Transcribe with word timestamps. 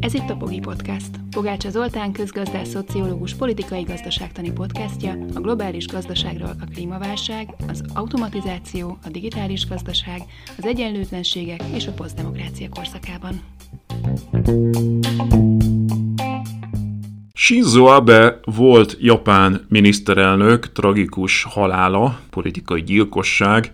Ez 0.00 0.14
itt 0.14 0.30
a 0.30 0.36
Pogi 0.38 0.60
Podcast. 0.60 1.10
Pogácsa 1.30 1.70
Zoltán 1.70 2.12
közgazdás, 2.12 2.68
szociológus, 2.68 3.34
politikai 3.34 3.82
gazdaságtani 3.82 4.52
podcastja 4.52 5.12
a 5.34 5.40
globális 5.40 5.86
gazdaságról 5.86 6.50
a 6.60 6.64
klímaválság, 6.74 7.54
az 7.68 7.84
automatizáció, 7.94 8.98
a 9.04 9.08
digitális 9.08 9.66
gazdaság, 9.66 10.22
az 10.58 10.64
egyenlőtlenségek 10.64 11.62
és 11.74 11.86
a 11.86 11.92
posztdemokrácia 11.92 12.68
korszakában. 12.68 13.40
Shinzo 17.32 17.84
Abe 17.84 18.40
volt 18.44 18.96
japán 19.00 19.66
miniszterelnök 19.68 20.72
tragikus 20.72 21.42
halála, 21.42 22.20
politikai 22.30 22.82
gyilkosság, 22.82 23.72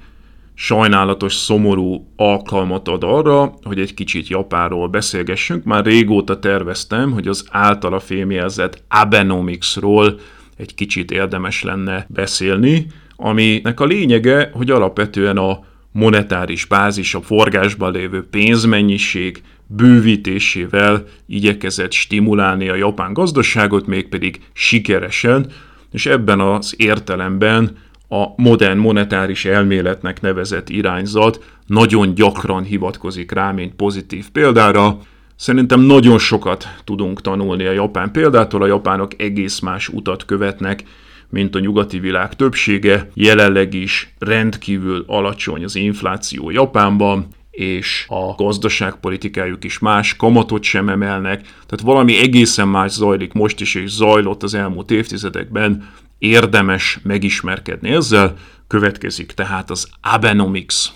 sajnálatos, 0.54 1.34
szomorú 1.34 2.12
alkalmat 2.16 2.88
ad 2.88 3.04
arra, 3.04 3.54
hogy 3.62 3.78
egy 3.78 3.94
kicsit 3.94 4.28
Japánról 4.28 4.88
beszélgessünk. 4.88 5.64
Már 5.64 5.84
régóta 5.84 6.38
terveztem, 6.38 7.12
hogy 7.12 7.28
az 7.28 7.46
általa 7.50 8.00
fémjelzett 8.00 8.82
Abenomicsról 8.88 10.20
egy 10.56 10.74
kicsit 10.74 11.10
érdemes 11.10 11.62
lenne 11.62 12.06
beszélni, 12.08 12.86
aminek 13.16 13.80
a 13.80 13.84
lényege, 13.84 14.50
hogy 14.52 14.70
alapvetően 14.70 15.36
a 15.36 15.64
monetáris 15.92 16.64
bázis, 16.64 17.14
a 17.14 17.20
forgásban 17.20 17.92
lévő 17.92 18.26
pénzmennyiség 18.30 19.42
bővítésével 19.66 21.04
igyekezett 21.26 21.92
stimulálni 21.92 22.68
a 22.68 22.74
japán 22.74 23.12
gazdaságot, 23.12 23.86
mégpedig 23.86 24.40
sikeresen, 24.52 25.46
és 25.92 26.06
ebben 26.06 26.40
az 26.40 26.74
értelemben 26.76 27.76
a 28.12 28.34
modern 28.36 28.78
monetáris 28.78 29.44
elméletnek 29.44 30.20
nevezett 30.20 30.68
irányzat 30.68 31.44
nagyon 31.66 32.14
gyakran 32.14 32.62
hivatkozik 32.62 33.30
rá, 33.30 33.50
mint 33.52 33.74
pozitív 33.74 34.30
példára. 34.30 34.98
Szerintem 35.36 35.80
nagyon 35.80 36.18
sokat 36.18 36.64
tudunk 36.84 37.20
tanulni 37.20 37.64
a 37.64 37.72
japán 37.72 38.12
példától, 38.12 38.62
a 38.62 38.66
japánok 38.66 39.22
egész 39.22 39.60
más 39.60 39.88
utat 39.88 40.24
követnek, 40.24 40.82
mint 41.28 41.54
a 41.54 41.58
nyugati 41.58 41.98
világ 41.98 42.36
többsége. 42.36 43.08
Jelenleg 43.14 43.74
is 43.74 44.14
rendkívül 44.18 45.04
alacsony 45.06 45.64
az 45.64 45.74
infláció 45.76 46.50
Japánban, 46.50 47.26
és 47.52 48.06
a 48.08 48.34
gazdaságpolitikájuk 48.34 49.64
is 49.64 49.78
más, 49.78 50.16
kamatot 50.16 50.62
sem 50.62 50.88
emelnek, 50.88 51.40
tehát 51.42 51.80
valami 51.82 52.18
egészen 52.18 52.68
más 52.68 52.92
zajlik 52.92 53.32
most 53.32 53.60
is, 53.60 53.74
és 53.74 53.90
zajlott 53.90 54.42
az 54.42 54.54
elmúlt 54.54 54.90
évtizedekben, 54.90 55.88
érdemes 56.18 56.98
megismerkedni 57.02 57.90
ezzel, 57.90 58.36
következik 58.66 59.32
tehát 59.32 59.70
az 59.70 59.88
Abenomics. 60.00 60.92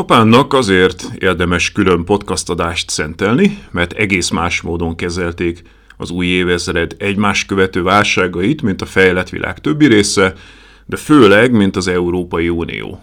Japánnak 0.00 0.52
azért 0.52 1.10
érdemes 1.18 1.72
külön 1.72 2.04
podcastadást 2.04 2.90
szentelni, 2.90 3.58
mert 3.70 3.92
egész 3.92 4.30
más 4.30 4.60
módon 4.60 4.96
kezelték 4.96 5.62
az 5.96 6.10
új 6.10 6.26
évezred 6.26 6.94
egymás 6.98 7.46
követő 7.46 7.82
válságait, 7.82 8.62
mint 8.62 8.82
a 8.82 8.86
fejlett 8.86 9.28
világ 9.28 9.58
többi 9.58 9.86
része, 9.86 10.34
de 10.86 10.96
főleg, 10.96 11.52
mint 11.52 11.76
az 11.76 11.88
Európai 11.88 12.48
Unió. 12.48 13.02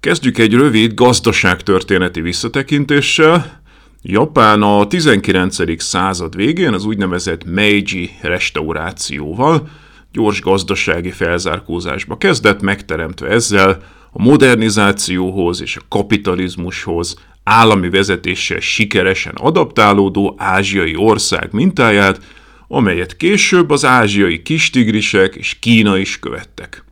Kezdjük 0.00 0.38
egy 0.38 0.54
rövid 0.54 0.94
gazdaságtörténeti 0.94 2.20
visszatekintéssel. 2.20 3.62
Japán 4.02 4.62
a 4.62 4.86
19. 4.86 5.82
század 5.82 6.36
végén 6.36 6.72
az 6.72 6.84
úgynevezett 6.84 7.44
Meiji 7.44 8.10
restaurációval 8.20 9.68
gyors 10.12 10.40
gazdasági 10.40 11.10
felzárkózásba 11.10 12.16
kezdett, 12.16 12.60
megteremtve 12.60 13.28
ezzel 13.28 13.82
a 14.16 14.22
modernizációhoz 14.22 15.62
és 15.62 15.76
a 15.76 15.80
kapitalizmushoz 15.88 17.16
állami 17.44 17.90
vezetéssel 17.90 18.60
sikeresen 18.60 19.34
adaptálódó 19.36 20.34
ázsiai 20.38 20.96
ország 20.96 21.48
mintáját, 21.52 22.20
amelyet 22.68 23.16
később 23.16 23.70
az 23.70 23.84
ázsiai 23.84 24.42
kistigrisek 24.42 25.34
és 25.34 25.58
Kína 25.58 25.98
is 25.98 26.18
követtek. 26.18 26.84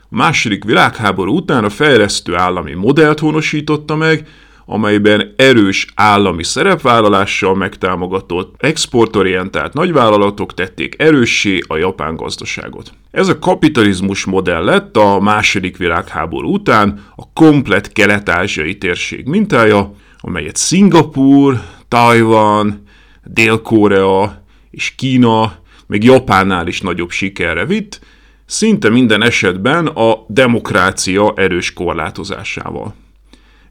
A 0.00 0.16
második 0.16 0.64
világháború 0.64 1.36
után 1.36 1.64
a 1.64 1.70
fejlesztő 1.70 2.36
állami 2.36 2.72
modellt 2.72 3.18
honosította 3.18 3.96
meg, 3.96 4.28
amelyben 4.66 5.32
erős 5.36 5.86
állami 5.94 6.44
szerepvállalással 6.44 7.54
megtámogatott, 7.54 8.54
exportorientált 8.58 9.72
nagyvállalatok 9.72 10.54
tették 10.54 10.94
erőssé 10.98 11.60
a 11.66 11.76
japán 11.76 12.16
gazdaságot. 12.16 12.92
Ez 13.10 13.28
a 13.28 13.38
kapitalizmus 13.38 14.24
modell 14.24 14.64
lett 14.64 14.96
a 14.96 15.20
második 15.20 15.76
világháború 15.76 16.52
után 16.52 17.04
a 17.16 17.32
komplet 17.32 17.92
kelet-ázsiai 17.92 18.78
térség 18.78 19.26
mintája, 19.26 19.92
amelyet 20.20 20.56
Szingapur, 20.56 21.60
Tajvan, 21.88 22.82
Dél-Korea 23.24 24.42
és 24.70 24.94
Kína, 24.94 25.52
még 25.86 26.04
Japánnál 26.04 26.66
is 26.66 26.80
nagyobb 26.80 27.10
sikerre 27.10 27.66
vitt, 27.66 28.00
szinte 28.46 28.88
minden 28.88 29.22
esetben 29.22 29.86
a 29.86 30.24
demokrácia 30.28 31.32
erős 31.36 31.72
korlátozásával. 31.72 32.94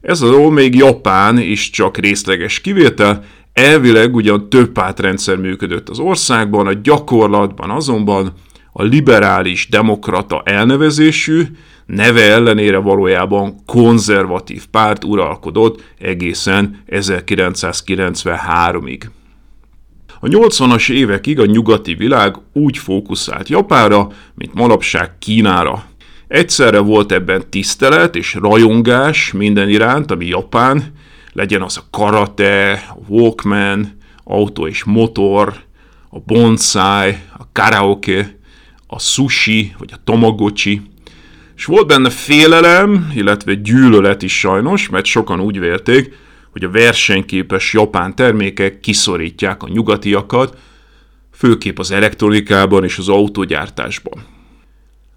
Ez 0.02 0.20
a 0.20 0.30
dolog 0.30 0.52
még 0.52 0.74
Japán 0.74 1.38
is 1.38 1.70
csak 1.70 1.96
részleges 1.96 2.60
kivétel, 2.60 3.24
elvileg 3.52 4.14
ugyan 4.14 4.48
több 4.48 4.72
pártrendszer 4.72 5.36
működött 5.36 5.88
az 5.88 5.98
országban, 5.98 6.66
a 6.66 6.72
gyakorlatban 6.72 7.70
azonban 7.70 8.32
a 8.72 8.82
liberális 8.82 9.68
demokrata 9.68 10.42
elnevezésű, 10.44 11.42
neve 11.86 12.22
ellenére 12.22 12.76
valójában 12.76 13.62
konzervatív 13.66 14.66
párt 14.66 15.04
uralkodott 15.04 15.82
egészen 15.98 16.82
1993-ig. 16.88 19.02
A 20.20 20.26
80-as 20.26 20.90
évekig 20.90 21.40
a 21.40 21.46
nyugati 21.46 21.94
világ 21.94 22.36
úgy 22.52 22.78
fókuszált 22.78 23.48
Japára, 23.48 24.08
mint 24.34 24.54
manapság 24.54 25.18
Kínára. 25.18 25.84
Egyszerre 26.32 26.78
volt 26.78 27.12
ebben 27.12 27.50
tisztelet 27.50 28.16
és 28.16 28.34
rajongás 28.34 29.32
minden 29.32 29.68
iránt, 29.68 30.10
ami 30.10 30.26
japán, 30.26 30.92
legyen 31.32 31.62
az 31.62 31.76
a 31.76 31.86
karate, 31.90 32.72
a 32.88 32.98
walkman, 33.08 33.96
autó 34.24 34.66
és 34.66 34.84
motor, 34.84 35.54
a 36.10 36.18
bonsai, 36.20 37.10
a 37.38 37.42
karaoke, 37.52 38.38
a 38.86 38.98
sushi 38.98 39.74
vagy 39.78 39.90
a 39.92 40.00
tamagocsi. 40.04 40.82
És 41.56 41.64
volt 41.64 41.86
benne 41.86 42.10
félelem, 42.10 43.12
illetve 43.14 43.54
gyűlölet 43.54 44.22
is 44.22 44.38
sajnos, 44.38 44.88
mert 44.88 45.04
sokan 45.04 45.40
úgy 45.40 45.58
vélték, 45.58 46.14
hogy 46.52 46.64
a 46.64 46.70
versenyképes 46.70 47.72
japán 47.72 48.14
termékek 48.14 48.80
kiszorítják 48.80 49.62
a 49.62 49.68
nyugatiakat, 49.68 50.58
főképp 51.32 51.78
az 51.78 51.90
elektronikában 51.90 52.84
és 52.84 52.98
az 52.98 53.08
autógyártásban. 53.08 54.40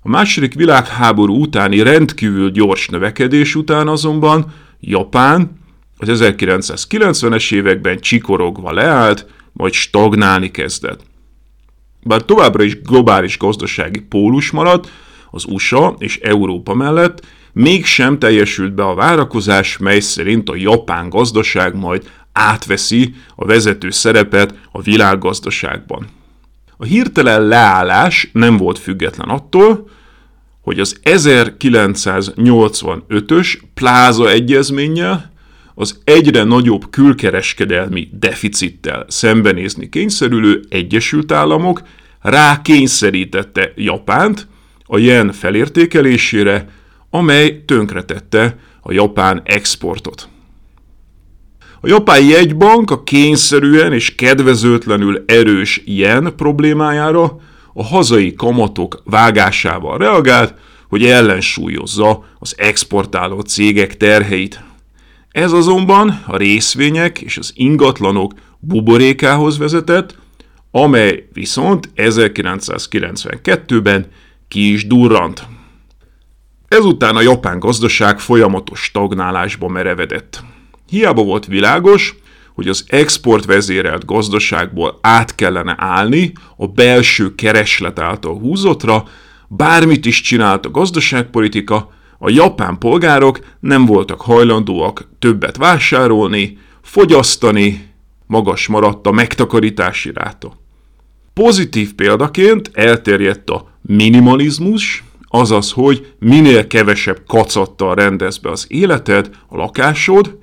A 0.06 0.10
második 0.10 0.54
világháború 0.54 1.42
utáni 1.42 1.82
rendkívül 1.82 2.52
gyors 2.52 2.88
növekedés 2.88 3.56
után 3.56 3.88
azonban 3.88 4.54
Japán 4.80 5.60
az 5.98 6.10
1990-es 6.12 7.54
években 7.54 8.00
csikorogva 8.00 8.72
leállt, 8.72 9.28
majd 9.54 9.74
stagnálni 9.74 10.52
kezdett. 10.52 11.04
Bár 12.04 12.22
továbbra 12.22 12.64
is 12.64 12.82
globális 12.82 13.38
gazdasági 13.38 14.00
pólus 14.00 14.52
maradt, 14.52 14.92
az 15.32 15.46
USA 15.46 15.96
és 15.98 16.18
Európa 16.18 16.74
mellett 16.74 17.26
mégsem 17.54 18.20
teljesült 18.20 18.74
be 18.74 18.84
a 18.84 18.96
várakozás, 18.96 19.78
mely 19.78 20.00
szerint 20.00 20.50
a 20.50 20.56
japán 20.56 21.10
gazdaság 21.10 21.76
majd 21.76 22.12
átveszi 22.32 23.14
a 23.36 23.46
vezető 23.46 23.90
szerepet 23.90 24.54
a 24.72 24.82
világgazdaságban. 24.82 26.08
A 26.78 26.86
hirtelen 26.86 27.42
leállás 27.42 28.30
nem 28.34 28.58
volt 28.58 28.80
független 28.80 29.30
attól, 29.30 29.90
hogy 30.62 30.80
az 30.80 31.00
1985-ös 31.04 33.60
pláza 33.74 34.30
egyezménnyel 34.30 35.34
az 35.76 36.00
egyre 36.04 36.44
nagyobb 36.44 36.90
külkereskedelmi 36.90 38.10
deficittel 38.12 39.06
szembenézni 39.08 39.90
kényszerülő 39.90 40.64
Egyesült 40.70 41.32
Államok 41.32 41.82
rá 42.22 42.62
kényszerítette 42.62 43.72
Japánt 43.76 44.48
a 44.84 44.98
jen 44.98 45.32
felértékelésére, 45.32 46.70
amely 47.10 47.64
tönkretette 47.66 48.58
a 48.82 48.92
japán 48.92 49.42
exportot. 49.44 50.30
A 51.86 51.88
japán 51.88 52.24
jegybank 52.24 52.92
a 52.92 53.04
kényszerűen 53.04 53.94
és 53.94 54.16
kedvezőtlenül 54.16 55.24
erős 55.28 55.82
jen 55.86 56.34
problémájára 56.36 57.40
a 57.74 57.84
hazai 57.84 58.34
kamatok 58.34 59.02
vágásával 59.04 59.98
reagált, 59.98 60.54
hogy 60.90 61.06
ellensúlyozza 61.06 62.24
az 62.40 62.56
exportáló 62.58 63.40
cégek 63.40 63.98
terheit. 63.98 64.64
Ez 65.32 65.52
azonban 65.52 66.24
a 66.28 66.38
részvények 66.38 67.22
és 67.22 67.38
az 67.38 67.52
ingatlanok 67.56 68.34
buborékához 68.60 69.58
vezetett, 69.58 70.18
amely 70.72 71.28
viszont 71.34 71.90
1992-ben 71.96 74.06
ki 74.48 74.74
is 74.74 74.88
durrant. 74.88 75.48
Ezután 76.68 77.16
a 77.16 77.22
japán 77.22 77.60
gazdaság 77.60 78.20
folyamatos 78.20 78.80
stagnálásba 78.80 79.68
merevedett. 79.68 80.44
Hiába 80.90 81.24
volt 81.24 81.46
világos, 81.46 82.16
hogy 82.54 82.68
az 82.68 82.86
export 82.88 83.46
vezérelt 83.46 84.06
gazdaságból 84.06 85.00
át 85.02 85.36
kellene 85.36 85.76
állni 85.78 86.32
a 86.58 86.68
belső 86.68 87.36
kereslet 87.36 88.00
által 88.00 88.40
húzottra, 88.40 89.04
bármit 89.48 90.06
is 90.06 90.22
csinált 90.22 90.66
a 90.66 90.72
gazdaságpolitika, 90.72 91.94
a 92.18 92.30
japán 92.30 92.78
polgárok 92.78 93.40
nem 93.60 93.86
voltak 93.86 94.22
hajlandóak 94.22 95.08
többet 95.20 95.58
vásárolni, 95.58 96.58
fogyasztani, 96.82 97.94
magas 98.28 98.68
maradt 98.68 99.08
a 99.08 99.12
megtakarítási 99.12 100.12
ráta. 100.14 100.58
Pozitív 101.34 101.94
példaként 101.94 102.72
elterjedt 102.74 103.50
a 103.50 103.68
minimalizmus, 103.82 105.04
azaz, 105.28 105.72
hogy 105.72 106.14
minél 106.20 106.68
kevesebb 106.68 107.22
kacattal 107.28 107.96
rendez 107.96 108.38
be 108.38 108.50
az 108.50 108.66
életed, 108.70 109.30
a 109.48 109.56
lakásod, 109.58 110.40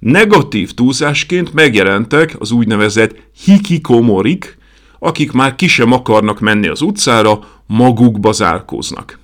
negatív 0.00 0.72
túlzásként 0.72 1.52
megjelentek 1.52 2.36
az 2.38 2.50
úgynevezett 2.50 3.16
hikikomorik, 3.44 4.58
akik 4.98 5.32
már 5.32 5.54
ki 5.54 5.68
sem 5.68 5.92
akarnak 5.92 6.40
menni 6.40 6.68
az 6.68 6.80
utcára, 6.80 7.38
magukba 7.66 8.32
zárkóznak. 8.32 9.18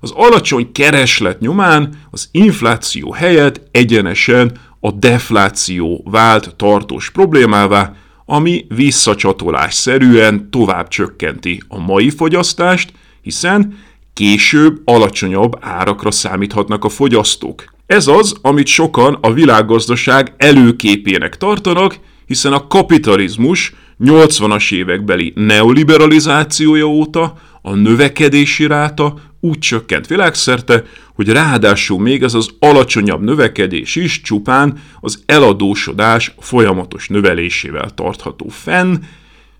Az 0.00 0.10
alacsony 0.10 0.72
kereslet 0.72 1.40
nyomán 1.40 1.94
az 2.10 2.28
infláció 2.30 3.12
helyett 3.12 3.60
egyenesen 3.70 4.58
a 4.80 4.90
defláció 4.90 6.04
vált 6.10 6.56
tartós 6.56 7.10
problémává, 7.10 7.94
ami 8.24 8.66
visszacsatolásszerűen 8.68 10.50
tovább 10.50 10.88
csökkenti 10.88 11.62
a 11.68 11.78
mai 11.78 12.10
fogyasztást, 12.10 12.92
hiszen 13.22 13.78
később 14.14 14.80
alacsonyabb 14.84 15.56
árakra 15.60 16.10
számíthatnak 16.10 16.84
a 16.84 16.88
fogyasztók. 16.88 17.64
Ez 17.86 18.06
az, 18.06 18.34
amit 18.42 18.66
sokan 18.66 19.18
a 19.20 19.32
világgazdaság 19.32 20.34
előképének 20.36 21.36
tartanak, 21.36 21.98
hiszen 22.26 22.52
a 22.52 22.66
kapitalizmus 22.66 23.74
80-as 24.04 24.72
évekbeli 24.72 25.32
neoliberalizációja 25.36 26.86
óta 26.86 27.34
a 27.62 27.74
növekedési 27.74 28.66
ráta 28.66 29.14
úgy 29.40 29.58
csökkent 29.58 30.06
világszerte, 30.06 30.84
hogy 31.14 31.28
ráadásul 31.28 32.00
még 32.00 32.22
ez 32.22 32.34
az 32.34 32.48
alacsonyabb 32.58 33.22
növekedés 33.22 33.96
is 33.96 34.20
csupán 34.20 34.80
az 35.00 35.22
eladósodás 35.26 36.34
folyamatos 36.38 37.08
növelésével 37.08 37.90
tartható 37.90 38.48
fenn, 38.48 38.96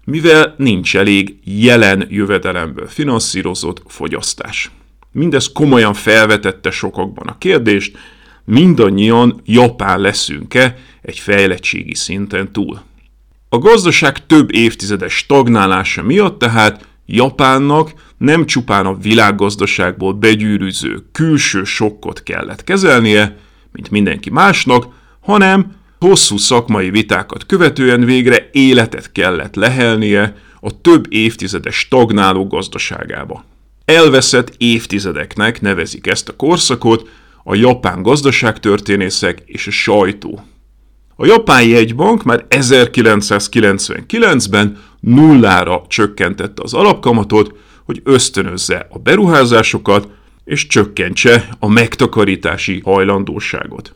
mivel 0.04 0.54
nincs 0.58 0.96
elég 0.96 1.36
jelen 1.44 2.06
jövedelemből 2.08 2.86
finanszírozott 2.86 3.82
fogyasztás. 3.86 4.70
Mindez 5.12 5.52
komolyan 5.52 5.94
felvetette 5.94 6.70
sokakban 6.70 7.26
a 7.26 7.38
kérdést, 7.38 7.98
mindannyian 8.44 9.40
Japán 9.44 10.00
leszünk-e 10.00 10.76
egy 11.02 11.18
fejlettségi 11.18 11.94
szinten 11.94 12.52
túl. 12.52 12.80
A 13.48 13.58
gazdaság 13.58 14.26
több 14.26 14.54
évtizedes 14.54 15.12
stagnálása 15.16 16.02
miatt 16.02 16.38
tehát 16.38 16.86
Japánnak 17.06 17.92
nem 18.18 18.46
csupán 18.46 18.86
a 18.86 18.96
világgazdaságból 18.96 20.12
begyűrűző 20.12 21.04
külső 21.12 21.64
sokkot 21.64 22.22
kellett 22.22 22.64
kezelnie, 22.64 23.36
mint 23.72 23.90
mindenki 23.90 24.30
másnak, 24.30 24.86
hanem 25.20 25.72
hosszú 26.02 26.36
szakmai 26.36 26.90
vitákat 26.90 27.46
követően 27.46 28.04
végre 28.04 28.48
életet 28.52 29.12
kellett 29.12 29.54
lehelnie 29.54 30.36
a 30.60 30.80
több 30.80 31.04
évtizedes 31.08 31.76
stagnáló 31.76 32.46
gazdaságába. 32.46 33.44
Elveszett 33.84 34.54
évtizedeknek 34.56 35.60
nevezik 35.60 36.06
ezt 36.06 36.28
a 36.28 36.36
korszakot 36.36 37.08
a 37.44 37.54
japán 37.54 38.02
gazdaságtörténészek 38.02 39.42
és 39.46 39.66
a 39.66 39.70
sajtó. 39.70 40.44
A 41.16 41.26
japán 41.26 41.62
jegybank 41.62 42.22
már 42.22 42.46
1999-ben 42.48 44.78
nullára 45.00 45.84
csökkentette 45.88 46.62
az 46.62 46.74
alapkamatot, 46.74 47.54
hogy 47.84 48.00
ösztönözze 48.04 48.86
a 48.90 48.98
beruházásokat 48.98 50.08
és 50.44 50.66
csökkentse 50.66 51.48
a 51.58 51.68
megtakarítási 51.68 52.80
hajlandóságot. 52.84 53.94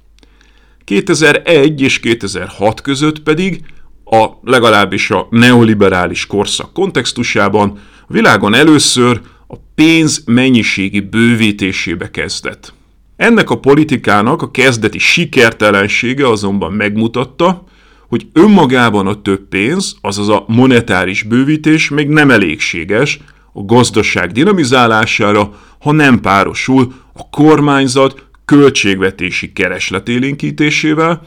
2001 0.87 1.81
és 1.81 2.01
2006 2.01 2.81
között 2.81 3.21
pedig 3.21 3.61
a 4.05 4.27
legalábbis 4.43 5.11
a 5.11 5.27
neoliberális 5.31 6.27
korszak 6.27 6.73
kontextusában 6.73 7.79
világon 8.07 8.55
először 8.55 9.21
a 9.49 9.55
pénz 9.75 10.23
mennyiségi 10.27 11.01
bővítésébe 11.01 12.11
kezdett. 12.11 12.75
Ennek 13.17 13.51
a 13.51 13.59
politikának 13.59 14.43
a 14.43 14.51
kezdeti 14.51 14.99
sikertelensége 14.99 16.29
azonban 16.29 16.73
megmutatta, 16.73 17.65
hogy 18.09 18.27
önmagában 18.33 19.07
a 19.07 19.23
több 19.23 19.49
pénz, 19.49 19.97
azaz 20.01 20.29
a 20.29 20.45
monetáris 20.47 21.23
bővítés 21.23 21.89
még 21.89 22.09
nem 22.09 22.31
elégséges 22.31 23.21
a 23.53 23.65
gazdaság 23.65 24.33
dinamizálására, 24.33 25.53
ha 25.79 25.93
nem 25.93 26.21
párosul 26.21 26.93
a 27.13 27.31
kormányzat 27.31 28.26
költségvetési 28.47 29.53
keresletélénkítésével, 29.53 31.27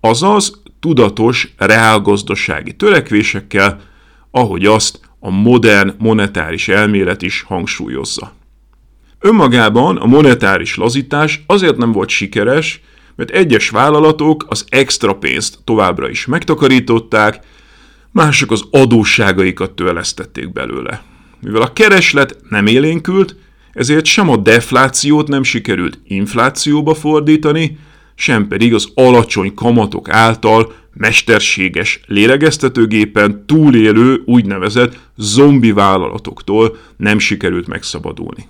azaz 0.00 0.62
tudatos 0.80 1.54
reálgazdasági 1.56 2.72
törekvésekkel, 2.72 3.80
ahogy 4.30 4.64
azt 4.64 5.00
a 5.20 5.30
modern 5.30 5.94
monetáris 5.98 6.68
elmélet 6.68 7.22
is 7.22 7.42
hangsúlyozza. 7.42 8.32
Önmagában 9.20 9.96
a 9.96 10.06
monetáris 10.06 10.76
lazítás 10.76 11.42
azért 11.46 11.76
nem 11.76 11.92
volt 11.92 12.08
sikeres, 12.08 12.80
mert 13.16 13.30
egyes 13.30 13.70
vállalatok 13.70 14.46
az 14.48 14.64
extra 14.68 15.14
pénzt 15.14 15.58
továbbra 15.64 16.08
is 16.08 16.26
megtakarították, 16.26 17.40
mások 18.10 18.50
az 18.50 18.64
adósságaikat 18.70 19.70
törlesztették 19.70 20.52
belőle. 20.52 21.02
Mivel 21.40 21.62
a 21.62 21.72
kereslet 21.72 22.36
nem 22.48 22.66
élénkült, 22.66 23.36
ezért 23.74 24.04
sem 24.04 24.28
a 24.28 24.36
deflációt 24.36 25.28
nem 25.28 25.42
sikerült 25.42 25.98
inflációba 26.04 26.94
fordítani, 26.94 27.78
sem 28.14 28.48
pedig 28.48 28.74
az 28.74 28.88
alacsony 28.94 29.54
kamatok 29.54 30.08
által 30.08 30.72
mesterséges 30.92 32.00
lélegeztetőgépen 32.06 33.46
túlélő 33.46 34.22
úgynevezett 34.24 34.98
zombi 35.16 35.72
vállalatoktól 35.72 36.76
nem 36.96 37.18
sikerült 37.18 37.66
megszabadulni. 37.66 38.46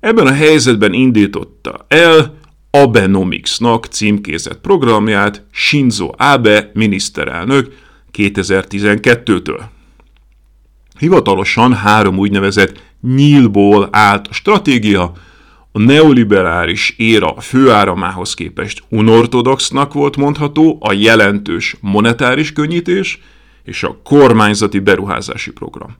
Ebben 0.00 0.26
a 0.26 0.32
helyzetben 0.32 0.92
indította 0.92 1.84
el 1.88 2.40
Abenomicsnak 2.70 3.86
címkézett 3.86 4.60
programját 4.60 5.44
Shinzo 5.50 6.10
Abe 6.16 6.70
miniszterelnök 6.74 7.74
2012-től. 8.18 9.60
Hivatalosan 11.02 11.74
három 11.74 12.18
úgynevezett 12.18 12.82
nyílból 13.00 13.88
állt 13.92 14.26
a 14.26 14.32
stratégia, 14.32 15.12
a 15.72 15.78
neoliberális 15.78 16.94
éra 16.96 17.40
főáramához 17.40 18.34
képest 18.34 18.82
unortodoxnak 18.88 19.92
volt 19.92 20.16
mondható 20.16 20.78
a 20.80 20.92
jelentős 20.92 21.76
monetáris 21.80 22.52
könnyítés 22.52 23.20
és 23.64 23.82
a 23.82 24.00
kormányzati 24.04 24.78
beruházási 24.78 25.50
program. 25.50 25.96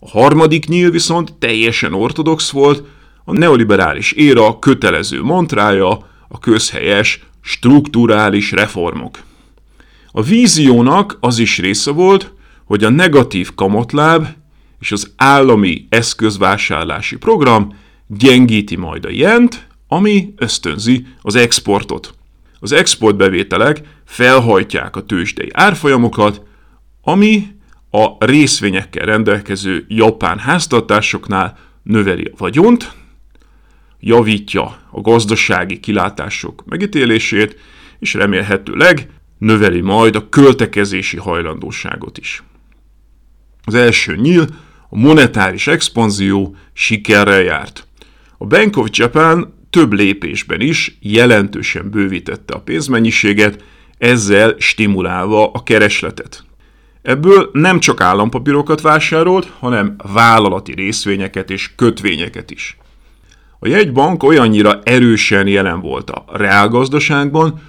A 0.00 0.08
harmadik 0.08 0.66
nyíl 0.66 0.90
viszont 0.90 1.34
teljesen 1.34 1.94
ortodox 1.94 2.50
volt, 2.50 2.82
a 3.24 3.32
neoliberális 3.32 4.12
éra 4.12 4.58
kötelező 4.58 5.22
mantrája 5.22 5.90
a 6.28 6.38
közhelyes 6.40 7.26
strukturális 7.40 8.50
reformok. 8.50 9.18
A 10.10 10.22
víziónak 10.22 11.16
az 11.20 11.38
is 11.38 11.58
része 11.58 11.90
volt, 11.90 12.32
hogy 12.64 12.84
a 12.84 12.90
negatív 12.90 13.54
kamatláb 13.54 14.26
és 14.82 14.92
az 14.92 15.12
állami 15.16 15.86
eszközvásárlási 15.88 17.16
program 17.16 17.76
gyengíti 18.06 18.76
majd 18.76 19.04
a 19.04 19.10
jent, 19.10 19.66
ami 19.88 20.34
ösztönzi 20.36 21.06
az 21.20 21.34
exportot. 21.34 22.14
Az 22.60 22.72
exportbevételek 22.72 23.80
felhajtják 24.04 24.96
a 24.96 25.02
tőzsdei 25.02 25.48
árfolyamokat, 25.52 26.42
ami 27.02 27.46
a 27.90 28.24
részvényekkel 28.24 29.06
rendelkező 29.06 29.84
japán 29.88 30.38
háztartásoknál 30.38 31.58
növeli 31.82 32.30
a 32.32 32.36
vagyont, 32.36 32.92
javítja 34.00 34.78
a 34.90 35.00
gazdasági 35.00 35.80
kilátások 35.80 36.64
megítélését, 36.66 37.58
és 37.98 38.14
remélhetőleg 38.14 39.10
növeli 39.38 39.80
majd 39.80 40.16
a 40.16 40.28
költekezési 40.28 41.16
hajlandóságot 41.16 42.18
is. 42.18 42.42
Az 43.64 43.74
első 43.74 44.16
nyíl, 44.16 44.46
a 44.94 44.98
monetáris 44.98 45.66
expanzió 45.66 46.56
sikerrel 46.72 47.42
járt. 47.42 47.86
A 48.38 48.46
Bank 48.46 48.76
of 48.76 48.88
Japan 48.90 49.54
több 49.70 49.92
lépésben 49.92 50.60
is 50.60 50.98
jelentősen 51.00 51.90
bővítette 51.90 52.54
a 52.54 52.60
pénzmennyiséget, 52.60 53.64
ezzel 53.98 54.54
stimulálva 54.58 55.50
a 55.50 55.62
keresletet. 55.62 56.44
Ebből 57.02 57.50
nem 57.52 57.80
csak 57.80 58.00
állampapírokat 58.00 58.80
vásárolt, 58.80 59.52
hanem 59.58 59.94
vállalati 60.12 60.74
részvényeket 60.74 61.50
és 61.50 61.70
kötvényeket 61.76 62.50
is. 62.50 62.76
A 63.58 63.68
jegybank 63.68 64.22
olyannyira 64.22 64.80
erősen 64.82 65.46
jelen 65.46 65.80
volt 65.80 66.10
a 66.10 66.24
reálgazdaságban, 66.32 67.60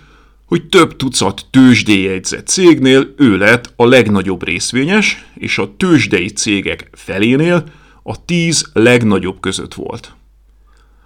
hogy 0.46 0.66
több 0.66 0.96
tucat 0.96 1.46
tőzsdéjegyzett 1.50 2.48
cégnél 2.48 3.14
ő 3.18 3.38
lett 3.38 3.74
a 3.76 3.86
legnagyobb 3.86 4.44
részvényes, 4.44 5.26
és 5.34 5.58
a 5.58 5.74
tőzsdei 5.78 6.30
cégek 6.30 6.90
felénél 6.92 7.64
a 8.04 8.26
tíz 8.26 8.70
legnagyobb 8.74 9.40
között 9.40 9.74
volt. 9.74 10.16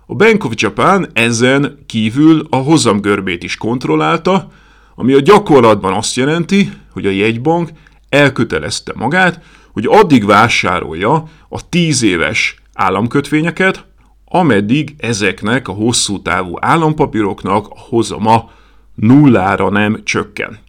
A 0.06 0.15
Bank 0.15 0.44
of 0.44 0.53
Japan 0.56 1.08
ezen 1.13 1.84
kívül 1.86 2.48
a 2.50 2.56
hozamgörbét 2.56 3.44
is 3.44 3.56
kontrollálta, 3.56 4.51
ami 4.96 5.13
a 5.13 5.20
gyakorlatban 5.20 5.94
azt 5.94 6.15
jelenti, 6.15 6.72
hogy 6.91 7.06
a 7.06 7.10
jegybank 7.10 7.70
elkötelezte 8.10 8.94
magát, 8.96 9.41
hogy 9.72 9.86
addig 9.89 10.25
vásárolja 10.25 11.24
a 11.50 11.70
10 11.70 12.01
éves 12.01 12.56
államkötvényeket, 12.74 13.86
ameddig 14.25 14.96
ezeknek 14.98 15.67
a 15.67 15.72
hosszú 15.72 16.22
távú 16.22 16.53
állampapíroknak 16.60 17.67
a 17.67 17.79
hozama 17.89 18.51
nullára 18.98 19.70
nem 19.70 20.04
csökken. 20.04 20.60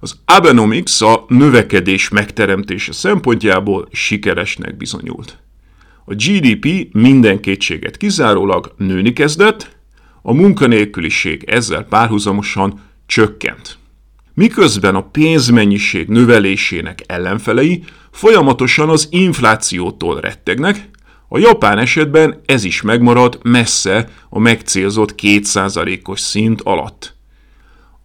Az 0.00 0.18
Abenomics 0.24 1.00
a 1.00 1.24
növekedés 1.28 2.08
megteremtése 2.08 2.92
szempontjából 2.92 3.88
sikeresnek 3.92 4.76
bizonyult. 4.76 5.38
A 6.04 6.14
GDP 6.14 6.88
minden 6.92 7.40
kétséget 7.40 7.96
kizárólag 7.96 8.74
nőni 8.76 9.12
kezdett, 9.12 9.78
a 10.22 10.32
munkanélküliség 10.32 11.44
ezzel 11.46 11.82
párhuzamosan 11.84 12.80
csökkent. 13.06 13.78
Miközben 14.34 14.94
a 14.94 15.02
pénzmennyiség 15.02 16.08
növelésének 16.08 17.02
ellenfelei 17.06 17.84
folyamatosan 18.10 18.88
az 18.88 19.08
inflációtól 19.10 20.20
rettegnek, 20.20 20.90
a 21.28 21.38
japán 21.38 21.78
esetben 21.78 22.40
ez 22.46 22.64
is 22.64 22.82
megmarad 22.82 23.38
messze 23.42 24.08
a 24.28 24.38
megcélzott 24.38 25.14
2%-os 25.22 26.20
szint 26.20 26.60
alatt. 26.60 27.18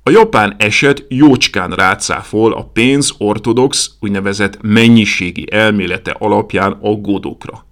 A 0.07 0.11
japán 0.11 0.55
eset 0.57 1.05
jócskán 1.07 1.71
rácáfol 1.71 2.53
a 2.53 2.63
pénz 2.63 3.13
ortodox 3.17 3.91
úgynevezett 3.99 4.61
mennyiségi 4.61 5.47
elmélete 5.51 6.15
alapján 6.19 6.77
aggódókra. 6.81 7.65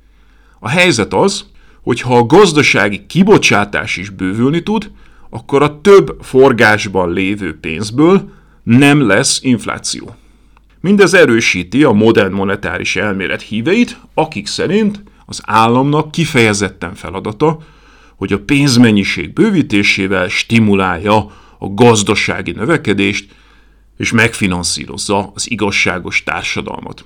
A 0.60 0.70
helyzet 0.70 1.13
az, 1.13 1.46
hogy 1.82 2.02
ha 2.02 2.18
a 2.18 2.25
gazdasági 2.25 3.06
kibocsátás 3.08 3.98
is 3.98 4.10
bővülni 4.10 4.63
tud, 4.63 4.92
akkor 5.30 5.62
a 5.62 5.82
több 5.82 6.18
forgásban 6.22 7.13
lévő 7.13 7.60
pénzből 7.60 8.30
nem 8.63 9.08
lesz 9.08 9.40
infláció. 9.42 10.16
Mindez 10.80 11.13
erősíti 11.13 11.84
a 11.84 11.92
modern 11.92 12.34
monetáris 12.34 12.96
elmélet 12.96 13.42
híveit, 13.42 14.00
akik 14.13 14.48
szerint 14.48 15.04
az 15.25 15.42
államnak 15.46 16.12
kifejezetten 16.12 16.96
feladata, 16.96 17.58
hogy 18.16 18.34
a 18.34 18.40
pénzmennyiség 18.40 19.34
bővítésével 19.34 20.28
stimulálja 20.28 21.42
a 21.63 21.74
gazdasági 21.74 22.51
növekedést, 22.51 23.36
és 23.98 24.12
megfinanszírozza 24.12 25.32
az 25.34 25.51
igazságos 25.51 26.24
társadalmat. 26.24 27.05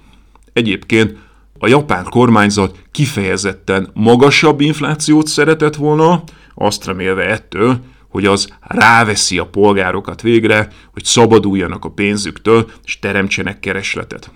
Egyébként 0.54 1.18
a 1.60 1.68
japán 1.68 2.04
kormányzat 2.04 2.80
kifejezetten 2.92 3.90
magasabb 3.94 4.62
inflációt 4.62 5.28
szeretett 5.28 5.76
volna, 5.76 6.24
azt 6.54 6.86
remélve 6.86 7.24
ettől, 7.24 7.80
hogy 8.10 8.26
az 8.26 8.50
ráveszi 8.62 9.38
a 9.38 9.46
polgárokat 9.46 10.22
végre, 10.22 10.68
hogy 10.94 11.04
szabaduljanak 11.04 11.86
a 11.86 11.90
pénzüktől, 11.90 12.72
és 12.86 13.00
teremtsenek 13.00 13.60
keresletet. 13.60 14.32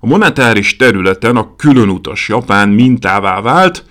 A 0.00 0.06
monetáris 0.06 0.76
területen 0.76 1.36
a 1.36 1.56
különutas 1.56 2.28
Japán 2.28 2.68
mintává 2.68 3.40
vált, 3.40 3.84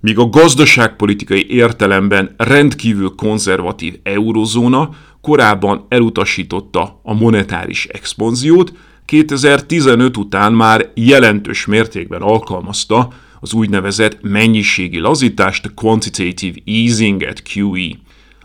míg 0.00 0.18
a 0.18 0.28
gazdaságpolitikai 0.28 1.50
értelemben 1.50 2.34
rendkívül 2.36 3.14
konzervatív 3.16 3.94
eurozóna 4.02 4.90
korábban 5.20 5.86
elutasította 5.88 7.00
a 7.02 7.14
monetáris 7.14 7.86
expanziót, 7.86 8.72
2015 9.04 10.16
után 10.16 10.52
már 10.52 10.90
jelentős 10.94 11.66
mértékben 11.66 12.22
alkalmazta 12.22 13.08
az 13.40 13.52
úgynevezett 13.52 14.18
mennyiségi 14.22 14.98
lazítást, 14.98 15.74
quantitative 15.74 16.58
easing-et, 16.64 17.42
QE. 17.54 17.96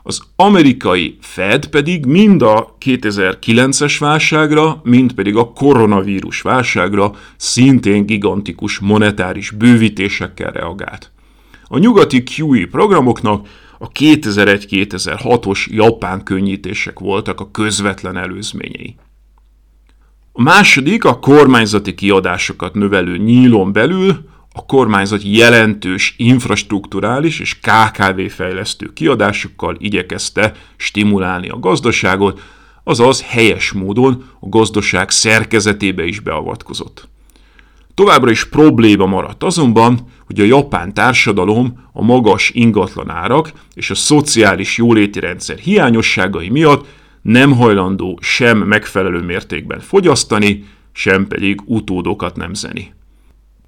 Az 0.04 0.22
amerikai 0.36 1.18
Fed 1.22 1.68
pedig 1.68 2.06
mind 2.06 2.42
a 2.42 2.78
2009-es 2.86 3.96
válságra, 4.00 4.82
mind 4.84 5.14
pedig 5.14 5.36
a 5.36 5.52
koronavírus 5.52 6.42
válságra 6.42 7.12
szintén 7.36 8.06
gigantikus 8.06 8.80
monetáris 8.80 9.52
bővítésekkel 9.52 10.52
reagált. 10.52 11.13
A 11.74 11.78
nyugati 11.78 12.24
QE 12.38 12.66
programoknak 12.72 13.48
a 13.80 13.92
2001-2006-os 13.92 15.68
japán 15.70 16.24
könnyítések 16.24 17.00
voltak 17.00 17.40
a 17.40 17.52
közvetlen 17.52 18.18
előzményei. 18.18 18.96
A 20.32 20.42
második 20.42 21.06
a 21.06 21.20
kormányzati 21.20 21.96
kiadásokat 21.96 22.74
növelő 22.74 23.18
nyílon 23.18 23.72
belül 23.72 24.30
a 24.54 24.66
kormányzat 24.66 25.22
jelentős 25.24 26.16
infrastruktúrális 26.18 27.40
és 27.40 27.60
KKV 27.60 28.22
fejlesztő 28.30 28.94
kiadásokkal 28.94 29.76
igyekezte 29.80 30.54
stimulálni 30.76 31.50
a 31.50 31.60
gazdaságot, 31.60 32.42
azaz 32.84 33.22
helyes 33.22 33.72
módon 33.72 34.26
a 34.40 34.50
gazdaság 34.50 35.10
szerkezetébe 35.10 36.06
is 36.06 36.20
beavatkozott. 36.20 37.12
Továbbra 37.94 38.32
is 38.32 38.46
probléma 38.46 39.06
maradt 39.06 39.44
azonban, 39.44 40.00
hogy 40.26 40.40
a 40.40 40.44
japán 40.44 40.94
társadalom 40.94 41.90
a 41.92 42.04
magas 42.04 42.50
ingatlanárak 42.54 43.52
és 43.74 43.90
a 43.90 43.96
szociális 43.96 44.78
jóléti 44.78 45.20
rendszer 45.20 45.58
hiányosságai 45.58 46.50
miatt 46.50 46.88
nem 47.22 47.52
hajlandó 47.52 48.20
sem 48.22 48.58
megfelelő 48.58 49.22
mértékben 49.22 49.80
fogyasztani, 49.80 50.64
sem 50.92 51.28
pedig 51.28 51.62
utódokat 51.66 52.36
nemzeni. 52.36 52.94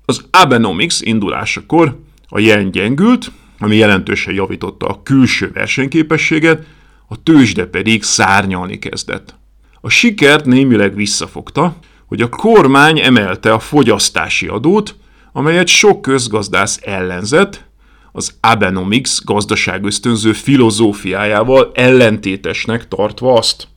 Az 0.05 0.25
Abenomics 0.31 1.01
indulásakor 1.01 1.99
a 2.27 2.39
jen 2.39 2.71
gyengült, 2.71 3.31
ami 3.59 3.75
jelentősen 3.75 4.33
javította 4.33 4.87
a 4.87 5.01
külső 5.03 5.51
versenyképességet, 5.53 6.65
a 7.07 7.23
tőzsde 7.23 7.65
pedig 7.65 8.03
szárnyalni 8.03 8.79
kezdett. 8.79 9.35
A 9.81 9.89
sikert 9.89 10.45
némileg 10.45 10.95
visszafogta, 10.95 11.75
hogy 12.07 12.21
a 12.21 12.29
kormány 12.29 12.99
emelte 12.99 13.53
a 13.53 13.59
fogyasztási 13.59 14.47
adót, 14.47 14.95
amelyet 15.33 15.67
sok 15.67 16.01
közgazdász 16.01 16.79
ellenzett, 16.83 17.63
az 18.11 18.35
Abenomics 18.41 19.23
gazdaságösztönző 19.23 20.33
filozófiájával 20.33 21.71
ellentétesnek 21.73 22.87
tartva 22.87 23.33
azt. 23.33 23.67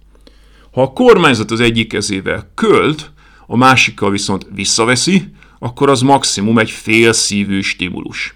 Ha 0.71 0.83
a 0.83 0.93
kormányzat 0.93 1.51
az 1.51 1.61
egyik 1.61 1.89
kezével 1.89 2.51
költ, 2.55 3.11
a 3.47 3.57
másikkal 3.57 4.11
viszont 4.11 4.47
visszaveszi, 4.55 5.33
akkor 5.59 5.91
az 5.91 6.01
maximum 6.01 6.59
egy 6.59 6.71
félszívű 6.71 7.61
stimulus. 7.61 8.35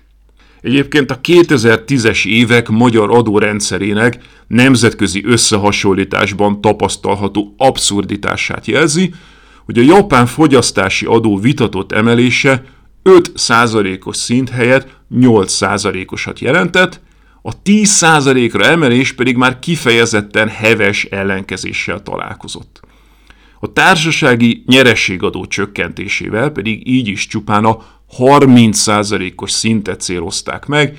Egyébként 0.60 1.10
a 1.10 1.20
2010-es 1.20 2.26
évek 2.26 2.68
magyar 2.68 3.10
adórendszerének 3.10 4.18
nemzetközi 4.46 5.24
összehasonlításban 5.24 6.60
tapasztalható 6.60 7.54
abszurditását 7.56 8.66
jelzi, 8.66 9.14
hogy 9.64 9.78
a 9.78 9.82
japán 9.82 10.26
fogyasztási 10.26 11.06
adó 11.06 11.38
vitatott 11.38 11.92
emelése 11.92 12.64
5%-os 13.04 14.16
szint 14.16 14.50
helyett 14.50 14.88
8%-osat 15.14 16.38
jelentett, 16.38 17.00
a 17.42 17.62
10%-ra 17.62 18.64
emelés 18.64 19.12
pedig 19.12 19.36
már 19.36 19.58
kifejezetten 19.58 20.48
heves 20.48 21.04
ellenkezéssel 21.04 22.02
találkozott. 22.02 22.80
A 23.60 23.72
társasági 23.72 24.62
nyerességadó 24.66 25.46
csökkentésével 25.46 26.50
pedig 26.50 26.88
így 26.88 27.08
is 27.08 27.26
csupán 27.26 27.64
a 27.64 27.82
30%-os 28.18 29.50
szintet 29.50 30.00
célozták 30.00 30.66
meg, 30.66 30.98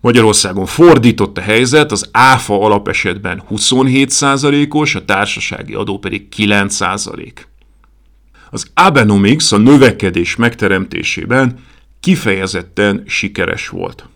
Magyarországon 0.00 0.66
fordított 0.66 1.38
a 1.38 1.40
helyzet, 1.40 1.92
az 1.92 2.08
ÁFA 2.12 2.60
alapesetben 2.60 3.42
27%-os, 3.50 4.94
a 4.94 5.04
társasági 5.04 5.74
adó 5.74 5.98
pedig 5.98 6.26
9%. 6.36 7.32
Az 8.54 8.70
Abenomics 8.74 9.52
a 9.52 9.56
növekedés 9.56 10.36
megteremtésében 10.36 11.58
kifejezetten 12.00 13.02
sikeres 13.06 13.68
volt. 13.68 14.08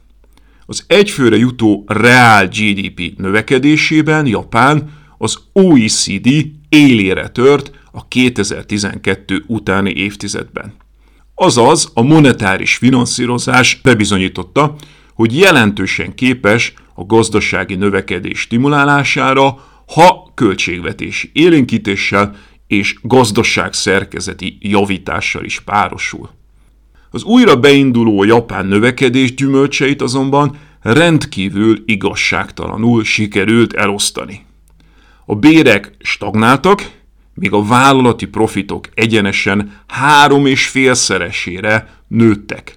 Az 0.67 0.85
egyfőre 0.87 1.37
jutó 1.37 1.85
reál 1.87 2.49
GDP 2.49 3.13
növekedésében 3.17 4.27
Japán 4.27 4.91
az 5.17 5.39
OECD 5.53 6.29
élére 6.69 7.29
tört 7.29 7.71
a 7.93 8.09
2012 8.09 9.45
utáni 9.47 9.91
évtizedben. 9.91 10.75
Azaz 11.35 11.91
a 11.95 12.03
monetáris 12.03 12.77
finanszírozás 12.77 13.81
bebizonyította, 13.83 14.75
hogy 15.15 15.39
jelentősen 15.39 16.15
képes 16.15 16.75
a 16.95 17.05
gazdasági 17.05 17.75
növekedés 17.75 18.41
stimulálására, 18.41 19.65
ha 19.87 20.33
költségvetési 20.35 21.31
élénkítéssel 21.33 22.37
és 22.69 22.97
gazdaság 23.03 23.73
szerkezeti 23.73 24.59
javítással 24.61 25.45
is 25.45 25.61
párosul. 25.61 26.31
Az 27.11 27.23
újra 27.23 27.57
beinduló 27.57 28.25
japán 28.25 28.67
növekedés 28.67 29.35
gyümölcseit 29.35 30.03
azonban 30.03 30.57
rendkívül 30.81 31.83
igazságtalanul 31.87 33.05
sikerült 33.05 33.73
elosztani. 33.73 34.47
A 35.27 35.35
bérek 35.35 35.97
stagnáltak, 35.99 36.91
míg 37.35 37.53
a 37.53 37.65
vállalati 37.65 38.27
profitok 38.27 38.89
egyenesen 38.95 39.81
három 39.87 40.47
és 40.47 40.67
félszeresére 40.67 41.91
nőttek. 42.09 42.77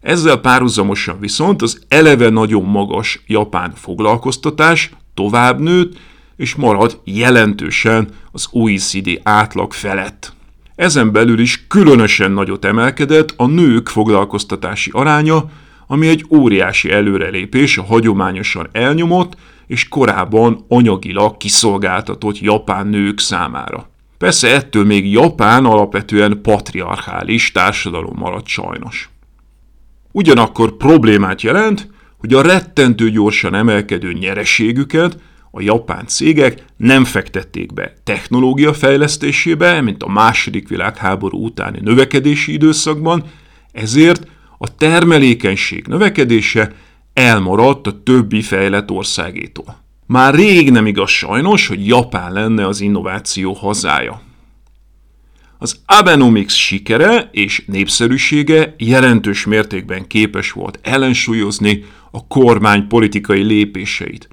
Ezzel 0.00 0.36
párhuzamosan 0.36 1.20
viszont 1.20 1.62
az 1.62 1.82
eleve 1.88 2.28
nagyon 2.28 2.64
magas 2.64 3.22
japán 3.26 3.72
foglalkoztatás 3.74 4.90
tovább 5.14 5.60
nőtt, 5.60 5.98
és 6.36 6.54
marad 6.54 7.00
jelentősen 7.04 8.08
az 8.32 8.48
OECD 8.50 9.20
átlag 9.22 9.72
felett. 9.72 10.32
Ezen 10.74 11.12
belül 11.12 11.38
is 11.38 11.66
különösen 11.66 12.30
nagyot 12.30 12.64
emelkedett 12.64 13.34
a 13.36 13.46
nők 13.46 13.88
foglalkoztatási 13.88 14.90
aránya, 14.94 15.50
ami 15.86 16.08
egy 16.08 16.26
óriási 16.30 16.90
előrelépés 16.90 17.78
a 17.78 17.82
hagyományosan 17.82 18.68
elnyomott 18.72 19.36
és 19.66 19.88
korábban 19.88 20.64
anyagilag 20.68 21.36
kiszolgáltatott 21.36 22.40
japán 22.40 22.86
nők 22.86 23.18
számára. 23.18 23.90
Persze 24.18 24.54
ettől 24.54 24.84
még 24.84 25.12
Japán 25.12 25.64
alapvetően 25.64 26.40
patriarchális 26.42 27.52
társadalom 27.52 28.16
maradt 28.18 28.46
sajnos. 28.46 29.10
Ugyanakkor 30.12 30.76
problémát 30.76 31.42
jelent, 31.42 31.90
hogy 32.18 32.34
a 32.34 32.42
rettentő 32.42 33.10
gyorsan 33.10 33.54
emelkedő 33.54 34.12
nyereségüket 34.12 35.18
a 35.54 35.60
japán 35.60 36.06
cégek 36.06 36.64
nem 36.76 37.04
fektették 37.04 37.72
be 37.72 37.94
technológia 38.04 38.72
fejlesztésébe, 38.72 39.80
mint 39.80 40.02
a 40.02 40.08
második 40.08 40.68
világháború 40.68 41.44
utáni 41.44 41.78
növekedési 41.80 42.52
időszakban, 42.52 43.24
ezért 43.72 44.26
a 44.58 44.74
termelékenység 44.76 45.86
növekedése 45.86 46.72
elmaradt 47.12 47.86
a 47.86 48.02
többi 48.02 48.42
fejlett 48.42 48.90
országétól. 48.90 49.80
Már 50.06 50.34
rég 50.34 50.70
nem 50.70 50.86
igaz 50.86 51.10
sajnos, 51.10 51.66
hogy 51.66 51.86
Japán 51.86 52.32
lenne 52.32 52.66
az 52.66 52.80
innováció 52.80 53.52
hazája. 53.52 54.22
Az 55.58 55.80
Abenomics 55.86 56.52
sikere 56.52 57.28
és 57.32 57.62
népszerűsége 57.66 58.74
jelentős 58.78 59.44
mértékben 59.44 60.06
képes 60.06 60.52
volt 60.52 60.78
ellensúlyozni 60.82 61.84
a 62.10 62.26
kormány 62.26 62.86
politikai 62.86 63.42
lépéseit. 63.42 64.28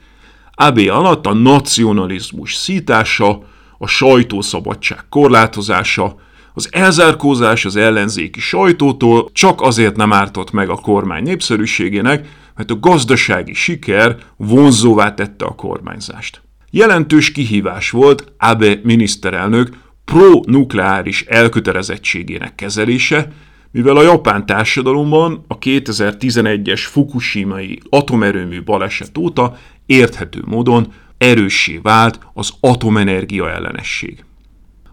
AB 0.62 0.78
alatt 0.78 1.26
a 1.26 1.34
nacionalizmus 1.34 2.56
szítása, 2.56 3.44
a 3.78 3.88
sajtószabadság 3.88 5.00
korlátozása, 5.10 6.16
az 6.54 6.70
elzárkózás 6.72 7.66
az 7.66 7.76
ellenzéki 7.76 8.40
sajtótól 8.40 9.30
csak 9.34 9.62
azért 9.62 9.96
nem 9.96 10.14
ártott 10.14 10.52
meg 10.52 10.70
a 10.70 10.76
kormány 10.76 11.24
népszerűségének, 11.24 12.28
mert 12.56 12.72
a 12.72 12.80
gazdasági 12.80 13.54
siker 13.54 14.18
vonzóvá 14.38 15.14
tette 15.14 15.46
a 15.46 15.56
kormányzást. 15.56 16.42
Jelentős 16.72 17.32
kihívás 17.32 17.90
volt 17.90 18.32
Abe 18.38 18.80
miniszterelnök 18.84 19.70
pro-nukleáris 20.06 21.22
elkötelezettségének 21.22 22.56
kezelése, 22.56 23.32
mivel 23.72 23.96
a 23.96 24.02
japán 24.02 24.46
társadalomban 24.46 25.46
a 25.48 25.58
2011-es 25.58 26.82
Fukushima-i 26.90 27.80
atomerőmű 27.90 28.64
baleset 28.64 29.18
óta 29.18 29.58
érthető 29.90 30.42
módon 30.46 30.94
erőssé 31.18 31.80
vált 31.84 32.20
az 32.34 32.52
atomenergia 32.60 33.52
ellenesség. 33.52 34.24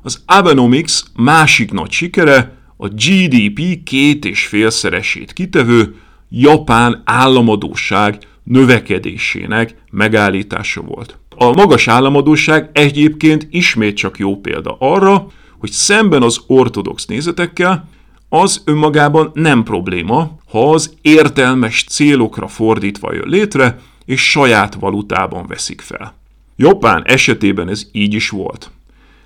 Az 0.02 0.22
Abenomics 0.26 1.00
másik 1.14 1.72
nagy 1.72 1.90
sikere 1.90 2.52
a 2.76 2.88
GDP 2.88 3.82
két 3.84 4.24
és 4.24 4.46
félszeresét 4.46 5.32
kitevő 5.32 5.94
japán 6.28 7.02
államadóság 7.04 8.18
növekedésének 8.42 9.74
megállítása 9.90 10.80
volt. 10.80 11.18
A 11.36 11.52
magas 11.52 11.88
államadóság 11.88 12.70
egyébként 12.72 13.46
ismét 13.50 13.96
csak 13.96 14.18
jó 14.18 14.36
példa 14.36 14.76
arra, 14.78 15.26
hogy 15.58 15.70
szemben 15.70 16.22
az 16.22 16.40
ortodox 16.46 17.06
nézetekkel 17.06 17.88
az 18.28 18.62
önmagában 18.64 19.30
nem 19.34 19.62
probléma, 19.62 20.38
ha 20.50 20.70
az 20.70 20.94
értelmes 21.02 21.84
célokra 21.88 22.48
fordítva 22.48 23.14
jön 23.14 23.28
létre, 23.28 23.78
és 24.06 24.30
saját 24.30 24.74
valutában 24.74 25.46
veszik 25.46 25.80
fel. 25.80 26.14
Japán 26.56 27.02
esetében 27.04 27.68
ez 27.68 27.86
így 27.92 28.14
is 28.14 28.28
volt. 28.28 28.70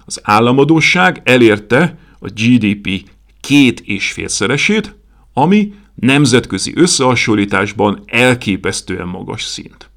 Az 0.05 0.21
államadóság 0.23 1.21
elérte 1.25 1.99
a 2.19 2.29
GDP 2.29 3.09
két 3.40 3.81
és 3.81 4.12
félszeresét, 4.12 4.95
ami 5.33 5.75
nemzetközi 5.95 6.73
összehasonlításban 6.75 8.03
elképesztően 8.07 9.07
magas 9.07 9.43
szint. 9.43 9.90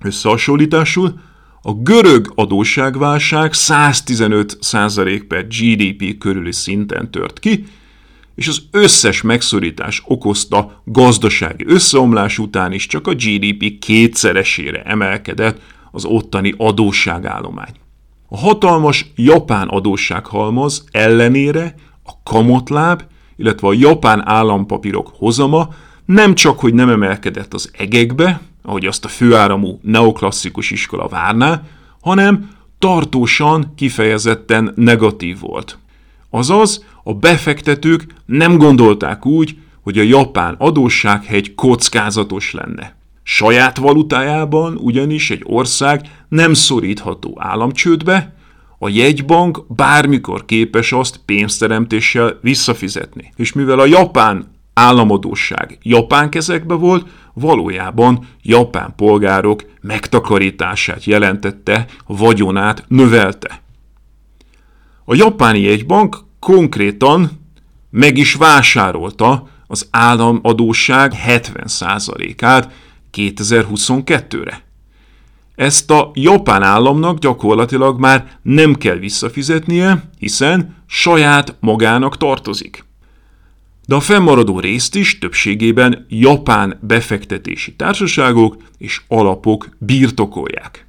Összehasonlításul 0.00 1.20
a 1.62 1.72
görög 1.72 2.32
adósságválság 2.34 3.50
115% 3.54 5.22
per 5.28 5.46
GDP 5.46 6.18
körüli 6.18 6.52
szinten 6.52 7.10
tört 7.10 7.38
ki, 7.38 7.64
és 8.36 8.48
az 8.48 8.62
összes 8.70 9.22
megszorítás 9.22 10.02
okozta 10.06 10.82
gazdasági 10.84 11.64
összeomlás 11.66 12.38
után 12.38 12.72
is 12.72 12.86
csak 12.86 13.06
a 13.06 13.14
GDP 13.14 13.78
kétszeresére 13.78 14.82
emelkedett 14.82 15.60
az 15.90 16.04
ottani 16.04 16.54
adósságállomány. 16.56 17.72
A 18.28 18.36
hatalmas 18.36 19.12
japán 19.14 19.68
adóssághalmaz 19.68 20.84
ellenére 20.90 21.74
a 22.04 22.12
kamotláb, 22.22 23.02
illetve 23.36 23.68
a 23.68 23.72
japán 23.72 24.28
állampapírok 24.28 25.10
hozama 25.18 25.68
nem 26.04 26.34
csak, 26.34 26.60
hogy 26.60 26.74
nem 26.74 26.88
emelkedett 26.88 27.54
az 27.54 27.70
egekbe, 27.72 28.40
ahogy 28.62 28.86
azt 28.86 29.04
a 29.04 29.08
főáramú 29.08 29.78
neoklasszikus 29.82 30.70
iskola 30.70 31.08
várná, 31.08 31.62
hanem 32.00 32.50
tartósan 32.78 33.72
kifejezetten 33.76 34.72
negatív 34.74 35.40
volt. 35.40 35.78
Azaz, 36.30 36.84
a 37.08 37.14
befektetők 37.14 38.06
nem 38.24 38.58
gondolták 38.58 39.26
úgy, 39.26 39.56
hogy 39.82 39.98
a 39.98 40.02
japán 40.02 40.54
adóssághegy 40.58 41.54
kockázatos 41.54 42.52
lenne. 42.52 42.96
Saját 43.22 43.76
valutájában 43.76 44.76
ugyanis 44.76 45.30
egy 45.30 45.42
ország 45.44 46.00
nem 46.28 46.54
szorítható 46.54 47.36
államcsődbe, 47.40 48.34
a 48.78 48.88
jegybank 48.88 49.64
bármikor 49.68 50.44
képes 50.44 50.92
azt 50.92 51.20
pénzteremtéssel 51.24 52.38
visszafizetni. 52.40 53.32
És 53.36 53.52
mivel 53.52 53.78
a 53.78 53.86
japán 53.86 54.50
államadóság 54.74 55.78
japán 55.82 56.30
kezekbe 56.30 56.74
volt, 56.74 57.06
valójában 57.32 58.26
japán 58.42 58.92
polgárok 58.96 59.64
megtakarítását 59.80 61.04
jelentette, 61.04 61.86
vagyonát 62.06 62.84
növelte. 62.88 63.60
A 65.04 65.14
japáni 65.14 65.60
jegybank 65.60 66.24
konkrétan 66.38 67.30
meg 67.90 68.16
is 68.16 68.34
vásárolta 68.34 69.48
az 69.66 69.88
államadóság 69.90 71.12
70%-át 71.26 72.72
2022-re. 73.12 74.64
Ezt 75.54 75.90
a 75.90 76.10
japán 76.14 76.62
államnak 76.62 77.18
gyakorlatilag 77.18 78.00
már 78.00 78.38
nem 78.42 78.74
kell 78.74 78.96
visszafizetnie, 78.96 80.10
hiszen 80.18 80.76
saját 80.86 81.56
magának 81.60 82.16
tartozik. 82.16 82.84
De 83.86 83.94
a 83.94 84.00
fennmaradó 84.00 84.60
részt 84.60 84.94
is 84.94 85.18
többségében 85.18 86.06
japán 86.08 86.78
befektetési 86.80 87.74
társaságok 87.74 88.56
és 88.78 89.00
alapok 89.08 89.68
birtokolják. 89.78 90.86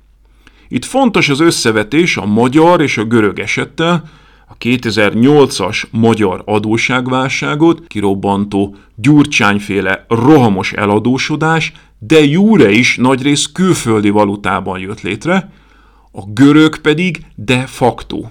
Itt 0.68 0.86
fontos 0.86 1.30
az 1.30 1.40
összevetés 1.40 2.18
a 2.18 2.26
magyar 2.26 2.82
és 2.82 2.98
a 2.98 3.04
görög 3.04 3.40
esettel, 3.40 4.10
a 4.50 4.58
2008-as 4.58 5.84
magyar 5.92 6.42
adósságválságot 6.46 7.88
kirobbantó 7.88 8.76
gyurcsányféle 8.96 10.06
rohamos 10.08 10.74
eladósodás 10.74 11.72
de 12.00 12.26
júre 12.26 12.70
is 12.70 12.98
nagyrészt 12.98 13.52
külföldi 13.52 14.10
valutában 14.10 14.80
jött 14.80 15.02
létre, 15.02 15.52
a 16.12 16.22
görög 16.34 16.78
pedig 16.78 17.26
de 17.36 17.66
facto. 17.66 18.24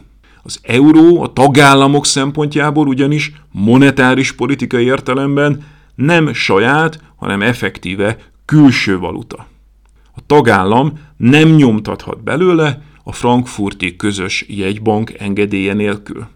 Az 0.42 0.60
euró 0.62 1.22
a 1.22 1.32
tagállamok 1.32 2.06
szempontjából 2.06 2.86
ugyanis 2.86 3.32
monetáris 3.52 4.32
politikai 4.32 4.84
értelemben 4.84 5.64
nem 5.94 6.32
saját, 6.32 7.00
hanem 7.16 7.42
effektíve 7.42 8.16
külső 8.44 8.98
valuta. 8.98 9.46
A 10.14 10.20
tagállam 10.26 10.92
nem 11.16 11.48
nyomtathat 11.48 12.22
belőle 12.22 12.82
a 13.08 13.12
frankfurti 13.12 13.96
közös 13.96 14.44
jegybank 14.48 15.12
engedélye 15.18 15.72
nélkül. 15.72 16.26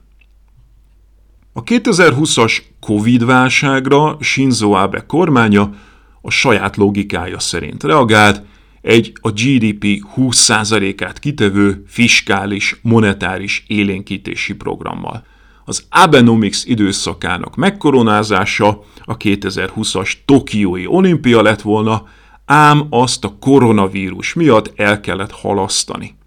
A 1.52 1.62
2020-as 1.62 2.62
Covid 2.80 3.24
válságra 3.24 4.16
Shinzo 4.20 4.70
Abe 4.70 5.06
kormánya 5.06 5.74
a 6.22 6.30
saját 6.30 6.76
logikája 6.76 7.38
szerint 7.38 7.82
reagált, 7.82 8.42
egy 8.80 9.12
a 9.20 9.30
GDP 9.30 10.04
20%-át 10.16 11.18
kitevő 11.18 11.84
fiskális, 11.86 12.78
monetáris 12.82 13.64
élénkítési 13.66 14.54
programmal. 14.54 15.24
Az 15.64 15.86
Abenomics 15.90 16.64
időszakának 16.64 17.56
megkoronázása 17.56 18.84
a 19.04 19.16
2020-as 19.16 20.12
Tokiói 20.24 20.86
olimpia 20.86 21.42
lett 21.42 21.62
volna, 21.62 22.06
ám 22.44 22.86
azt 22.90 23.24
a 23.24 23.36
koronavírus 23.40 24.34
miatt 24.34 24.72
el 24.76 25.00
kellett 25.00 25.32
halasztani. 25.32 26.18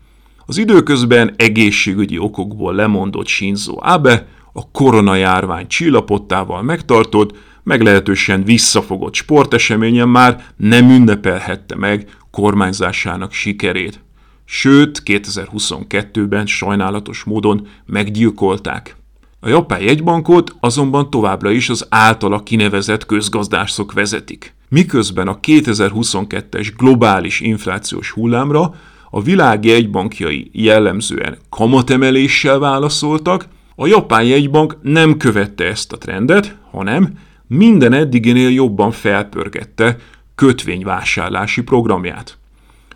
Az 0.45 0.57
időközben 0.57 1.33
egészségügyi 1.37 2.17
okokból 2.17 2.73
lemondott 2.73 3.27
Shinzo 3.27 3.75
Abe 3.79 4.27
a 4.53 4.71
koronajárvány 4.71 5.67
csillapottával 5.67 6.61
megtartott, 6.61 7.37
meglehetősen 7.63 8.43
visszafogott 8.43 9.13
sporteseményen 9.13 10.09
már 10.09 10.45
nem 10.55 10.89
ünnepelhette 10.89 11.75
meg 11.75 12.09
kormányzásának 12.31 13.31
sikerét. 13.31 13.99
Sőt, 14.45 15.01
2022-ben 15.05 16.45
sajnálatos 16.45 17.23
módon 17.23 17.67
meggyilkolták. 17.85 18.95
A 19.39 19.47
japán 19.47 19.81
jegybankot 19.81 20.55
azonban 20.59 21.09
továbbra 21.09 21.51
is 21.51 21.69
az 21.69 21.85
általa 21.89 22.43
kinevezett 22.43 23.05
közgazdászok 23.05 23.93
vezetik. 23.93 24.53
Miközben 24.69 25.27
a 25.27 25.39
2022-es 25.39 26.71
globális 26.77 27.39
inflációs 27.39 28.11
hullámra 28.11 28.73
a 29.15 29.21
világ 29.21 29.65
jegybankjai 29.65 30.49
jellemzően 30.51 31.37
kamatemeléssel 31.49 32.59
válaszoltak, 32.59 33.47
a 33.75 33.87
japán 33.87 34.23
jegybank 34.23 34.77
nem 34.81 35.17
követte 35.17 35.63
ezt 35.63 35.93
a 35.93 35.97
trendet, 35.97 36.57
hanem 36.71 37.13
minden 37.47 37.93
eddiginél 37.93 38.49
jobban 38.49 38.91
felpörgette 38.91 39.97
kötvényvásárlási 40.35 41.61
programját. 41.61 42.37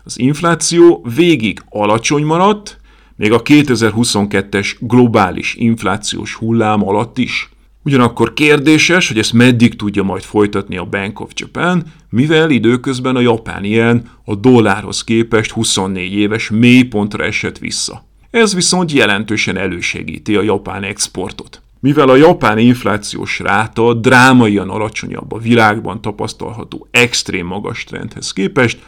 Az 0.04 0.18
infláció 0.18 1.06
végig 1.14 1.62
alacsony 1.68 2.24
maradt, 2.24 2.80
még 3.16 3.32
a 3.32 3.42
2022-es 3.42 4.76
globális 4.80 5.54
inflációs 5.54 6.34
hullám 6.34 6.88
alatt 6.88 7.18
is. 7.18 7.50
Ugyanakkor 7.88 8.32
kérdéses, 8.32 9.08
hogy 9.08 9.18
ezt 9.18 9.32
meddig 9.32 9.76
tudja 9.76 10.02
majd 10.02 10.22
folytatni 10.22 10.76
a 10.76 10.84
Bank 10.84 11.20
of 11.20 11.30
Japan, 11.34 11.84
mivel 12.10 12.50
időközben 12.50 13.16
a 13.16 13.20
japán 13.20 13.64
ilyen 13.64 14.10
a 14.24 14.34
dollárhoz 14.34 15.04
képest 15.04 15.50
24 15.50 16.12
éves 16.12 16.50
mélypontra 16.50 17.24
esett 17.24 17.58
vissza. 17.58 18.04
Ez 18.30 18.54
viszont 18.54 18.92
jelentősen 18.92 19.56
elősegíti 19.56 20.36
a 20.36 20.42
japán 20.42 20.82
exportot. 20.82 21.62
Mivel 21.80 22.08
a 22.08 22.16
japán 22.16 22.58
inflációs 22.58 23.38
ráta 23.38 23.94
drámaian 23.94 24.70
alacsonyabb 24.70 25.32
a 25.32 25.38
világban 25.38 26.00
tapasztalható 26.00 26.88
extrém 26.90 27.46
magas 27.46 27.84
trendhez 27.84 28.32
képest, 28.32 28.78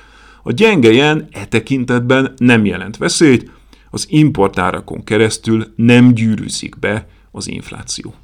a 0.43 0.53
gyenge 0.53 0.93
jen 0.93 1.29
e 1.31 1.45
tekintetben 1.45 2.33
nem 2.37 2.65
jelent 2.65 2.97
veszélyt, 2.97 3.51
az 3.91 4.07
importárakon 4.09 5.05
keresztül 5.05 5.73
nem 5.77 6.15
gyűrűzik 6.15 6.79
be 6.79 7.07
az 7.31 7.49
infláció. 7.49 8.15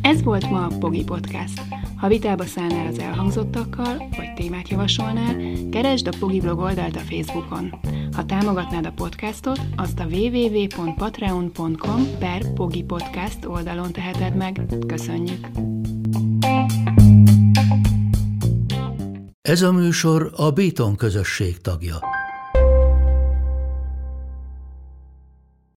Ez 0.00 0.22
volt 0.22 0.50
ma 0.50 0.64
a 0.64 0.76
Pogi 0.78 1.04
Podcast. 1.04 1.60
Ha 1.96 2.08
vitába 2.08 2.44
szállnál 2.44 2.86
az 2.86 2.98
elhangzottakkal, 2.98 3.96
vagy 3.96 4.34
témát 4.34 4.68
javasolnál, 4.68 5.36
keresd 5.70 6.06
a 6.06 6.16
Pogi 6.18 6.40
blog 6.40 6.58
oldalt 6.58 6.96
a 6.96 6.98
Facebookon. 6.98 7.74
Ha 8.12 8.24
támogatnád 8.24 8.86
a 8.86 8.92
podcastot, 8.92 9.60
azt 9.76 10.00
a 10.00 10.04
www.patreon.com 10.04 12.06
per 12.18 12.52
Pogi 12.52 12.82
Podcast 12.82 13.44
oldalon 13.44 13.92
teheted 13.92 14.36
meg. 14.36 14.60
Köszönjük! 14.86 15.46
Ez 19.42 19.62
a 19.62 19.72
műsor 19.72 20.32
a 20.36 20.50
Béton 20.50 20.96
közösség 20.96 21.60
tagja. 21.60 21.96